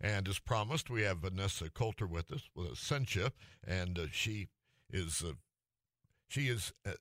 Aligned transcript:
And 0.00 0.26
as 0.28 0.38
promised, 0.38 0.88
we 0.88 1.02
have 1.02 1.18
Vanessa 1.18 1.68
Coulter 1.68 2.06
with 2.06 2.32
us 2.32 2.48
with 2.54 2.72
Essentia, 2.72 3.32
and 3.66 3.98
uh, 3.98 4.06
she 4.10 4.48
is 4.90 5.22
uh, 5.26 5.32
she 6.28 6.48
is 6.48 6.72
uh, 6.86 6.92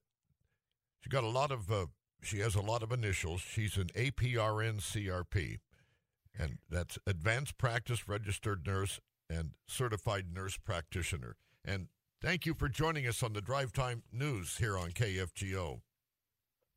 she 0.99 1.09
got 1.09 1.23
a 1.23 1.29
lot 1.29 1.51
of 1.51 1.71
uh, 1.71 1.85
she 2.21 2.39
has 2.39 2.55
a 2.55 2.61
lot 2.61 2.83
of 2.83 2.91
initials. 2.91 3.41
She's 3.41 3.77
an 3.77 3.87
APRN 3.95 4.81
CRP, 4.81 5.59
and 6.37 6.57
that's 6.69 6.99
Advanced 7.07 7.57
Practice 7.57 8.07
Registered 8.09 8.67
Nurse 8.67 8.99
and 9.29 9.51
Certified 9.65 10.25
Nurse 10.33 10.57
Practitioner. 10.57 11.37
And 11.63 11.87
thank 12.21 12.45
you 12.45 12.53
for 12.53 12.67
joining 12.67 13.07
us 13.07 13.23
on 13.23 13.31
the 13.31 13.41
Drive 13.41 13.71
Time 13.71 14.03
News 14.11 14.57
here 14.57 14.77
on 14.77 14.91
KFGO. 14.91 15.79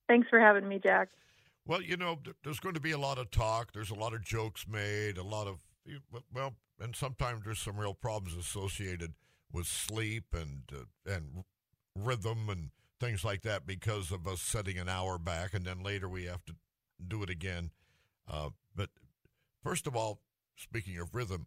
Thanks 0.09 0.29
for 0.29 0.39
having 0.39 0.69
me, 0.69 0.79
Jack. 0.81 1.09
Well, 1.67 1.83
you 1.83 1.97
know, 1.97 2.19
there's 2.45 2.61
going 2.61 2.75
to 2.75 2.81
be 2.81 2.91
a 2.91 2.99
lot 2.99 3.19
of 3.19 3.31
talk. 3.31 3.73
There's 3.73 3.91
a 3.91 3.95
lot 3.95 4.15
of 4.15 4.25
jokes 4.25 4.67
made, 4.69 5.17
a 5.17 5.23
lot 5.23 5.47
of 5.47 5.61
well, 6.33 6.55
and 6.81 6.95
sometimes 6.95 7.45
there's 7.45 7.61
some 7.61 7.77
real 7.77 7.95
problems 7.95 8.37
associated 8.37 9.15
with 9.53 9.67
sleep 9.67 10.25
and 10.33 10.63
uh, 10.73 11.13
and 11.13 11.45
rhythm 11.97 12.49
and 12.49 12.71
things 13.01 13.25
like 13.25 13.43
that 13.43 13.67
because 13.67 14.11
of 14.13 14.27
us 14.27 14.41
setting 14.41 14.79
an 14.79 14.89
hour 14.89 15.19
back, 15.19 15.55
and 15.55 15.65
then 15.65 15.83
later 15.83 16.09
we 16.09 16.25
have 16.25 16.45
to 16.45 16.55
do 17.07 17.23
it 17.23 17.31
again. 17.31 17.71
Uh, 18.31 18.51
but 18.75 18.91
first 19.63 19.87
of 19.87 19.97
all, 19.97 20.21
speaking 20.57 20.99
of 20.99 21.15
rhythm, 21.15 21.47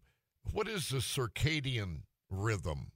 what 0.51 0.67
is 0.67 0.89
the 0.89 0.97
circadian 0.97 2.01
rhythm? 2.29 2.91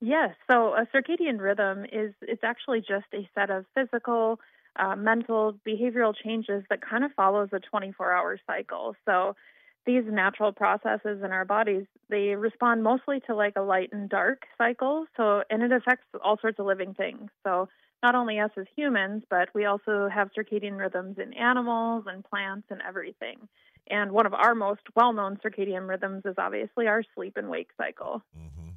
Yes, 0.00 0.34
so 0.50 0.74
a 0.74 0.86
circadian 0.94 1.40
rhythm 1.40 1.84
is 1.84 2.12
it's 2.22 2.42
actually 2.42 2.80
just 2.80 3.06
a 3.14 3.28
set 3.34 3.50
of 3.50 3.64
physical, 3.74 4.40
uh, 4.76 4.96
mental, 4.96 5.54
behavioral 5.66 6.12
changes 6.24 6.64
that 6.70 6.80
kind 6.82 7.04
of 7.04 7.12
follows 7.12 7.50
a 7.52 7.60
24-hour 7.74 8.40
cycle. 8.46 8.96
So 9.06 9.36
these 9.86 10.04
natural 10.06 10.52
processes 10.52 11.22
in 11.24 11.32
our 11.32 11.44
bodies 11.44 11.84
they 12.08 12.34
respond 12.36 12.82
mostly 12.82 13.20
to 13.26 13.34
like 13.34 13.54
a 13.56 13.62
light 13.62 13.90
and 13.92 14.08
dark 14.08 14.42
cycle 14.58 15.06
so 15.16 15.42
and 15.50 15.62
it 15.62 15.72
affects 15.72 16.06
all 16.24 16.38
sorts 16.40 16.58
of 16.58 16.66
living 16.66 16.94
things. 16.94 17.30
So 17.44 17.68
not 18.02 18.14
only 18.14 18.38
us 18.38 18.50
as 18.56 18.66
humans 18.76 19.24
but 19.28 19.48
we 19.54 19.64
also 19.64 20.08
have 20.12 20.30
circadian 20.36 20.78
rhythms 20.78 21.18
in 21.18 21.32
animals 21.34 22.04
and 22.06 22.24
plants 22.24 22.68
and 22.70 22.80
everything. 22.86 23.48
And 23.90 24.12
one 24.12 24.26
of 24.26 24.34
our 24.34 24.54
most 24.54 24.82
well-known 24.94 25.38
circadian 25.44 25.88
rhythms 25.88 26.22
is 26.24 26.34
obviously 26.38 26.86
our 26.86 27.02
sleep 27.14 27.36
and 27.36 27.48
wake 27.48 27.70
cycle. 27.76 28.22
Mm-hmm. 28.38 28.68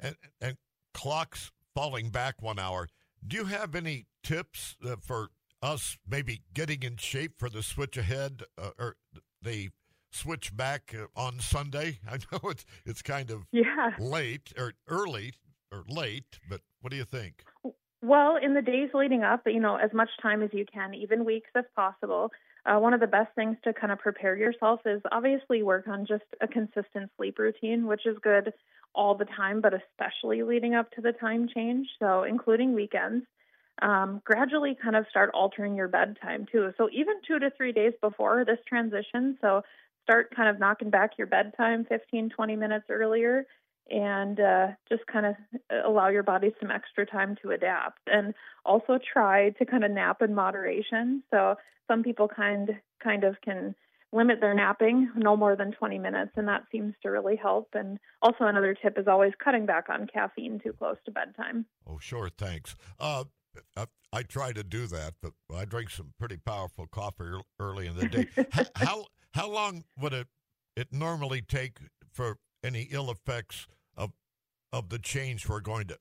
and, 0.00 0.16
and 0.40 0.56
clocks 0.94 1.52
falling 1.74 2.10
back 2.10 2.42
one 2.42 2.58
hour. 2.58 2.88
Do 3.24 3.36
you 3.36 3.44
have 3.44 3.74
any 3.74 4.06
tips 4.24 4.76
uh, 4.84 4.96
for 5.00 5.28
us 5.62 5.96
maybe 6.08 6.42
getting 6.54 6.82
in 6.82 6.96
shape 6.96 7.32
for 7.38 7.48
the 7.48 7.62
switch 7.62 7.96
ahead 7.96 8.42
uh, 8.56 8.70
or 8.78 8.96
the 9.42 9.70
switch 10.10 10.56
back 10.56 10.94
uh, 10.98 11.06
on 11.18 11.40
Sunday? 11.40 11.98
I 12.10 12.18
know 12.32 12.50
it's 12.50 12.64
it's 12.84 13.02
kind 13.02 13.30
of 13.30 13.46
yeah. 13.52 13.90
late 13.98 14.52
or 14.58 14.74
early 14.88 15.34
or 15.72 15.84
late, 15.88 16.38
but 16.48 16.60
what 16.80 16.90
do 16.90 16.96
you 16.96 17.04
think? 17.04 17.44
Well, 18.00 18.36
in 18.40 18.54
the 18.54 18.62
days 18.62 18.90
leading 18.94 19.24
up, 19.24 19.42
you 19.46 19.60
know, 19.60 19.76
as 19.76 19.92
much 19.92 20.10
time 20.22 20.42
as 20.42 20.50
you 20.52 20.64
can, 20.72 20.94
even 20.94 21.24
weeks 21.24 21.50
if 21.54 21.66
possible. 21.74 22.30
Uh, 22.64 22.78
one 22.78 22.92
of 22.92 23.00
the 23.00 23.06
best 23.06 23.34
things 23.34 23.56
to 23.64 23.72
kind 23.72 23.92
of 23.92 23.98
prepare 23.98 24.36
yourself 24.36 24.80
is 24.84 25.00
obviously 25.10 25.62
work 25.62 25.88
on 25.88 26.06
just 26.06 26.24
a 26.40 26.46
consistent 26.46 27.10
sleep 27.16 27.38
routine, 27.38 27.86
which 27.86 28.04
is 28.04 28.16
good 28.22 28.52
all 28.94 29.14
the 29.14 29.24
time, 29.24 29.60
but 29.60 29.72
especially 29.74 30.42
leading 30.42 30.74
up 30.74 30.90
to 30.92 31.00
the 31.00 31.12
time 31.12 31.48
change. 31.52 31.88
So, 31.98 32.24
including 32.24 32.74
weekends. 32.74 33.24
Um, 33.80 34.20
gradually 34.24 34.76
kind 34.82 34.96
of 34.96 35.06
start 35.08 35.30
altering 35.34 35.76
your 35.76 35.86
bedtime 35.86 36.46
too. 36.50 36.72
So, 36.76 36.88
even 36.92 37.14
two 37.26 37.38
to 37.38 37.50
three 37.56 37.72
days 37.72 37.92
before 38.00 38.44
this 38.44 38.58
transition, 38.68 39.38
so 39.40 39.62
start 40.08 40.34
kind 40.34 40.48
of 40.48 40.58
knocking 40.58 40.88
back 40.88 41.10
your 41.18 41.26
bedtime 41.26 41.84
15, 41.86 42.30
20 42.30 42.56
minutes 42.56 42.86
earlier 42.88 43.44
and 43.90 44.40
uh, 44.40 44.68
just 44.88 45.02
kind 45.06 45.26
of 45.26 45.34
allow 45.84 46.08
your 46.08 46.22
body 46.22 46.50
some 46.60 46.70
extra 46.70 47.04
time 47.04 47.36
to 47.42 47.50
adapt. 47.50 48.00
And 48.06 48.32
also 48.64 48.98
try 49.12 49.50
to 49.50 49.66
kind 49.66 49.84
of 49.84 49.90
nap 49.90 50.22
in 50.22 50.34
moderation. 50.34 51.22
So 51.30 51.56
some 51.86 52.02
people 52.02 52.26
kind 52.28 52.70
kind 53.02 53.24
of 53.24 53.36
can 53.42 53.74
limit 54.10 54.40
their 54.40 54.54
napping 54.54 55.10
no 55.14 55.36
more 55.36 55.54
than 55.54 55.72
20 55.72 55.98
minutes, 55.98 56.32
and 56.36 56.48
that 56.48 56.62
seems 56.72 56.94
to 57.02 57.10
really 57.10 57.36
help. 57.36 57.68
And 57.74 57.98
also 58.22 58.44
another 58.44 58.74
tip 58.74 58.98
is 58.98 59.06
always 59.06 59.32
cutting 59.42 59.66
back 59.66 59.90
on 59.90 60.06
caffeine 60.06 60.58
too 60.62 60.72
close 60.72 60.96
to 61.04 61.10
bedtime. 61.10 61.66
Oh, 61.86 61.98
sure, 61.98 62.30
thanks. 62.30 62.74
Uh, 62.98 63.24
I, 63.76 63.86
I 64.12 64.22
try 64.22 64.52
to 64.52 64.64
do 64.64 64.86
that, 64.86 65.14
but 65.22 65.32
I 65.54 65.66
drink 65.66 65.90
some 65.90 66.14
pretty 66.18 66.38
powerful 66.38 66.86
coffee 66.86 67.24
early 67.60 67.86
in 67.86 67.96
the 67.96 68.08
day. 68.08 68.26
how 68.74 69.04
how 69.34 69.50
long 69.50 69.84
would 70.00 70.12
it 70.12 70.28
it 70.76 70.88
normally 70.92 71.42
take 71.42 71.78
for 72.12 72.38
any 72.62 72.88
ill 72.90 73.10
effects 73.10 73.66
of 73.96 74.12
of 74.72 74.88
the 74.88 74.98
change 74.98 75.48
we're 75.48 75.60
going 75.60 75.86
to 75.88 75.98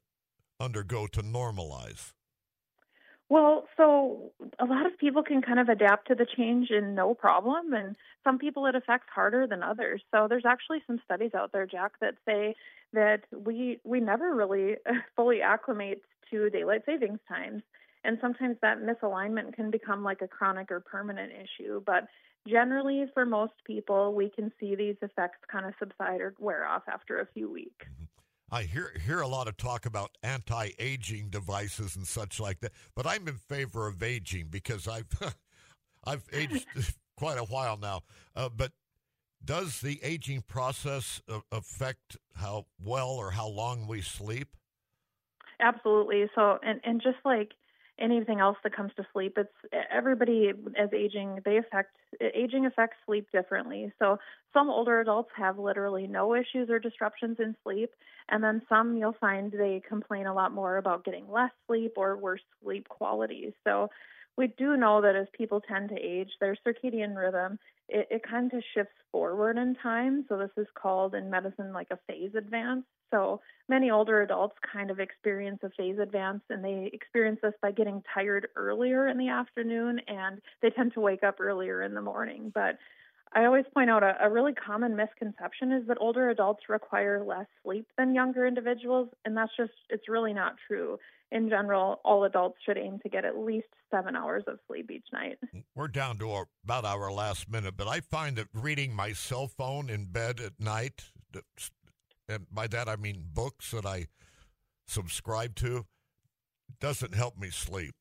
undergo 0.59 1.07
to 1.07 1.21
normalize? 1.21 2.13
Well, 3.29 3.67
so 3.75 4.31
a 4.57 4.65
lot 4.65 4.85
of 4.85 4.97
people 4.97 5.21
can 5.21 5.41
kind 5.41 5.59
of 5.59 5.67
adapt 5.67 6.07
to 6.07 6.15
the 6.15 6.25
change 6.25 6.69
in 6.69 6.95
no 6.95 7.13
problem, 7.13 7.73
and 7.73 7.95
some 8.23 8.37
people 8.37 8.65
it 8.67 8.75
affects 8.75 9.07
harder 9.13 9.45
than 9.45 9.63
others. 9.63 10.01
So 10.13 10.27
there's 10.29 10.45
actually 10.45 10.81
some 10.87 11.01
studies 11.03 11.31
out 11.33 11.51
there, 11.51 11.65
Jack, 11.65 11.93
that 11.99 12.15
say 12.25 12.55
that 12.93 13.23
we 13.35 13.79
we 13.83 13.99
never 13.99 14.33
really 14.33 14.75
fully 15.15 15.41
acclimate 15.41 16.01
to 16.31 16.49
daylight 16.49 16.83
savings 16.85 17.19
times, 17.27 17.63
and 18.05 18.17
sometimes 18.21 18.57
that 18.61 18.77
misalignment 18.81 19.53
can 19.53 19.71
become 19.71 20.03
like 20.03 20.21
a 20.21 20.27
chronic 20.27 20.71
or 20.71 20.79
permanent 20.79 21.33
issue. 21.33 21.81
But 21.85 22.07
generally 22.47 23.05
for 23.13 23.25
most 23.25 23.53
people 23.65 24.13
we 24.13 24.29
can 24.29 24.51
see 24.59 24.75
these 24.75 24.95
effects 25.01 25.39
kind 25.51 25.65
of 25.65 25.73
subside 25.79 26.21
or 26.21 26.33
wear 26.39 26.65
off 26.65 26.83
after 26.91 27.19
a 27.19 27.27
few 27.33 27.51
weeks 27.51 27.85
mm-hmm. 27.85 28.05
I 28.49 28.63
hear 28.63 28.93
hear 29.05 29.19
a 29.19 29.27
lot 29.27 29.49
of 29.49 29.57
talk 29.57 29.85
about 29.85 30.11
anti-aging 30.23 31.29
devices 31.29 31.97
and 31.97 32.07
such 32.07 32.39
like 32.39 32.61
that, 32.61 32.71
but 32.95 33.05
I'm 33.05 33.27
in 33.27 33.35
favor 33.35 33.87
of 33.87 34.01
aging 34.01 34.47
because 34.49 34.87
I've 34.87 35.07
I've 36.05 36.23
aged 36.31 36.65
quite 37.17 37.37
a 37.37 37.43
while 37.43 37.77
now. 37.77 38.03
Uh, 38.35 38.47
but 38.47 38.71
does 39.43 39.81
the 39.81 39.99
aging 40.01 40.43
process 40.47 41.21
affect 41.51 42.17
how 42.35 42.65
well 42.81 43.09
or 43.09 43.31
how 43.31 43.47
long 43.47 43.85
we 43.87 44.01
sleep? 44.01 44.55
Absolutely. 45.59 46.29
So, 46.33 46.57
and 46.63 46.79
and 46.83 47.01
just 47.01 47.17
like 47.25 47.51
anything 47.99 48.39
else 48.39 48.57
that 48.63 48.75
comes 48.75 48.91
to 48.97 49.05
sleep. 49.13 49.37
It's 49.37 49.49
everybody 49.91 50.51
as 50.77 50.89
aging, 50.93 51.39
they 51.45 51.57
affect 51.57 51.95
aging 52.21 52.65
affects 52.65 52.97
sleep 53.05 53.27
differently. 53.31 53.91
So 53.99 54.19
some 54.53 54.69
older 54.69 54.99
adults 54.99 55.29
have 55.35 55.57
literally 55.57 56.07
no 56.07 56.35
issues 56.35 56.69
or 56.69 56.79
disruptions 56.79 57.37
in 57.39 57.55
sleep, 57.63 57.91
and 58.29 58.43
then 58.43 58.61
some 58.69 58.97
you'll 58.97 59.15
find 59.19 59.51
they 59.51 59.81
complain 59.87 60.27
a 60.27 60.33
lot 60.33 60.51
more 60.51 60.77
about 60.77 61.03
getting 61.03 61.29
less 61.31 61.51
sleep 61.67 61.93
or 61.97 62.17
worse 62.17 62.41
sleep 62.63 62.87
quality. 62.87 63.53
So 63.63 63.89
we 64.37 64.47
do 64.57 64.77
know 64.77 65.01
that 65.01 65.15
as 65.15 65.27
people 65.33 65.61
tend 65.61 65.89
to 65.89 65.95
age, 65.95 66.29
their 66.39 66.55
circadian 66.65 67.15
rhythm 67.15 67.59
it, 67.89 68.07
it 68.11 68.23
kind 68.23 68.51
of 68.53 68.63
shifts 68.73 68.95
forward 69.11 69.57
in 69.57 69.75
time. 69.75 70.25
So 70.27 70.37
this 70.37 70.51
is 70.57 70.67
called 70.75 71.15
in 71.15 71.29
medicine 71.29 71.71
like 71.73 71.87
a 71.91 71.99
phase 72.07 72.31
advance. 72.35 72.83
So 73.11 73.39
many 73.69 73.89
older 73.89 74.21
adults 74.21 74.55
kind 74.73 74.91
of 74.91 74.99
experience 74.99 75.59
a 75.63 75.69
phase 75.69 75.97
advance 75.99 76.41
and 76.49 76.63
they 76.63 76.89
experience 76.91 77.39
this 77.41 77.53
by 77.61 77.71
getting 77.71 78.03
tired 78.13 78.49
earlier 78.55 79.07
in 79.07 79.17
the 79.17 79.29
afternoon 79.29 80.01
and 80.07 80.41
they 80.61 80.69
tend 80.69 80.93
to 80.93 80.99
wake 80.99 81.23
up 81.23 81.39
earlier 81.39 81.83
in 81.83 81.93
the 81.93 82.01
morning. 82.01 82.51
But 82.53 82.77
I 83.33 83.45
always 83.45 83.65
point 83.73 83.89
out 83.89 84.03
a, 84.03 84.15
a, 84.21 84.29
really 84.29 84.53
common 84.53 84.95
misconception 84.95 85.71
is 85.71 85.87
that 85.87 85.97
older 85.99 86.29
adults 86.29 86.69
require 86.69 87.23
less 87.23 87.45
sleep 87.63 87.87
than 87.97 88.15
younger 88.15 88.45
individuals, 88.45 89.09
and 89.25 89.35
that's 89.35 89.51
just, 89.57 89.73
it's 89.89 90.07
really 90.07 90.33
not 90.33 90.55
true. 90.67 90.97
In 91.31 91.49
general, 91.49 91.99
all 92.05 92.23
adults 92.23 92.57
should 92.65 92.77
aim 92.77 92.99
to 93.03 93.09
get 93.09 93.25
at 93.25 93.37
least 93.37 93.67
seven 93.91 94.15
hours 94.15 94.43
of 94.47 94.59
sleep 94.67 94.89
each 94.89 95.07
night. 95.11 95.37
We're 95.75 95.89
down 95.89 96.17
to 96.19 96.45
about 96.63 96.85
our 96.85 97.11
last 97.11 97.49
minute, 97.49 97.75
but 97.75 97.87
I 97.87 97.99
find 97.99 98.37
that 98.37 98.47
reading 98.53 98.95
my 98.95 99.11
cell 99.11 99.47
phone 99.47 99.89
in 99.89 100.05
bed 100.05 100.39
at 100.39 100.53
night 100.59 101.03
and 102.29 102.45
by 102.51 102.67
that 102.67 102.89
I 102.89 102.95
mean 102.95 103.23
books 103.33 103.71
that 103.71 103.85
I 103.85 104.07
subscribe 104.87 105.55
to, 105.55 105.85
doesn't 106.79 107.15
help 107.15 107.37
me 107.37 107.49
sleep. 107.49 107.95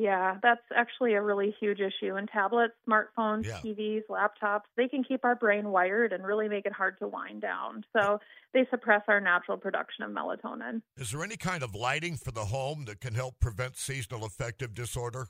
Yeah, 0.00 0.38
that's 0.42 0.62
actually 0.74 1.12
a 1.12 1.20
really 1.20 1.54
huge 1.60 1.78
issue. 1.80 2.16
And 2.16 2.26
tablets, 2.26 2.72
smartphones, 2.88 3.44
yeah. 3.44 3.58
TVs, 3.62 4.04
laptops, 4.08 4.62
they 4.74 4.88
can 4.88 5.04
keep 5.04 5.26
our 5.26 5.34
brain 5.34 5.68
wired 5.68 6.14
and 6.14 6.24
really 6.24 6.48
make 6.48 6.64
it 6.64 6.72
hard 6.72 6.98
to 7.00 7.06
wind 7.06 7.42
down. 7.42 7.84
So 7.94 8.18
they 8.54 8.66
suppress 8.70 9.02
our 9.08 9.20
natural 9.20 9.58
production 9.58 10.04
of 10.04 10.10
melatonin. 10.10 10.80
Is 10.96 11.10
there 11.10 11.22
any 11.22 11.36
kind 11.36 11.62
of 11.62 11.74
lighting 11.74 12.16
for 12.16 12.30
the 12.30 12.46
home 12.46 12.86
that 12.86 13.00
can 13.00 13.14
help 13.14 13.38
prevent 13.40 13.76
seasonal 13.76 14.24
affective 14.24 14.72
disorder? 14.72 15.28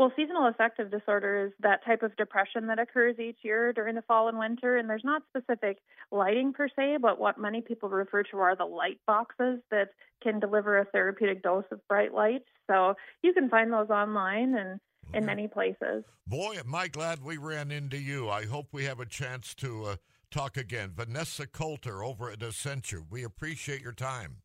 Well, 0.00 0.10
seasonal 0.16 0.48
affective 0.48 0.90
disorder 0.90 1.44
is 1.44 1.52
that 1.60 1.84
type 1.84 2.02
of 2.02 2.16
depression 2.16 2.68
that 2.68 2.78
occurs 2.78 3.18
each 3.18 3.36
year 3.42 3.70
during 3.74 3.96
the 3.96 4.02
fall 4.08 4.28
and 4.28 4.38
winter, 4.38 4.78
and 4.78 4.88
there's 4.88 5.04
not 5.04 5.20
specific 5.28 5.76
lighting 6.10 6.54
per 6.54 6.68
se, 6.74 6.96
but 7.02 7.20
what 7.20 7.38
many 7.38 7.60
people 7.60 7.90
refer 7.90 8.22
to 8.22 8.38
are 8.38 8.56
the 8.56 8.64
light 8.64 8.98
boxes 9.06 9.60
that 9.70 9.90
can 10.22 10.40
deliver 10.40 10.78
a 10.78 10.86
therapeutic 10.86 11.42
dose 11.42 11.66
of 11.70 11.86
bright 11.86 12.14
light. 12.14 12.44
So 12.66 12.94
you 13.22 13.34
can 13.34 13.50
find 13.50 13.70
those 13.70 13.90
online 13.90 14.54
and 14.54 14.80
in 15.12 15.26
many 15.26 15.48
places. 15.48 16.02
Boy, 16.26 16.54
am 16.54 16.74
I 16.74 16.88
glad 16.88 17.22
we 17.22 17.36
ran 17.36 17.70
into 17.70 17.98
you. 17.98 18.30
I 18.30 18.46
hope 18.46 18.68
we 18.72 18.86
have 18.86 19.00
a 19.00 19.06
chance 19.06 19.54
to 19.56 19.84
uh, 19.84 19.96
talk 20.30 20.56
again. 20.56 20.92
Vanessa 20.96 21.46
Coulter 21.46 22.02
over 22.02 22.30
at 22.30 22.42
Essentia. 22.42 23.02
We 23.10 23.22
appreciate 23.22 23.82
your 23.82 23.92
time. 23.92 24.38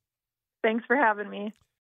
Thanks 0.62 0.84
for 0.86 0.98
having 0.98 1.30
me. 1.30 1.54